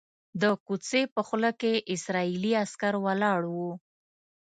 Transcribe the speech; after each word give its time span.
د 0.41 0.43
کوڅې 0.65 1.01
په 1.13 1.21
خوله 1.27 1.51
کې 1.61 1.73
اسرائیلي 1.95 2.51
عسکر 2.63 2.93
ولاړ 3.05 3.41
وو. 3.55 3.71